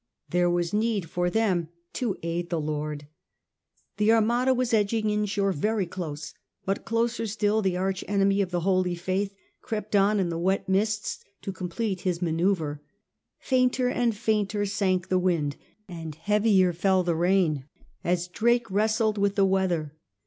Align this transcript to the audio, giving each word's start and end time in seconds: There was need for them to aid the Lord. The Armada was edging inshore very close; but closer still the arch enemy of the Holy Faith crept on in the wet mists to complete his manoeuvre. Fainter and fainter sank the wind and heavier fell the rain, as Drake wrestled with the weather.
There 0.29 0.49
was 0.49 0.73
need 0.73 1.07
for 1.07 1.29
them 1.29 1.69
to 1.93 2.17
aid 2.23 2.49
the 2.49 2.59
Lord. 2.59 3.05
The 3.97 4.11
Armada 4.11 4.51
was 4.51 4.73
edging 4.73 5.11
inshore 5.11 5.51
very 5.51 5.85
close; 5.85 6.33
but 6.65 6.85
closer 6.85 7.27
still 7.27 7.61
the 7.61 7.77
arch 7.77 8.03
enemy 8.07 8.41
of 8.41 8.49
the 8.49 8.61
Holy 8.61 8.95
Faith 8.95 9.35
crept 9.61 9.95
on 9.95 10.19
in 10.19 10.29
the 10.29 10.39
wet 10.39 10.67
mists 10.67 11.23
to 11.43 11.51
complete 11.53 12.01
his 12.01 12.19
manoeuvre. 12.19 12.79
Fainter 13.37 13.89
and 13.89 14.17
fainter 14.17 14.65
sank 14.65 15.07
the 15.09 15.19
wind 15.19 15.55
and 15.87 16.15
heavier 16.15 16.73
fell 16.73 17.03
the 17.03 17.13
rain, 17.13 17.65
as 18.03 18.27
Drake 18.27 18.71
wrestled 18.71 19.19
with 19.19 19.35
the 19.35 19.45
weather. 19.45 19.93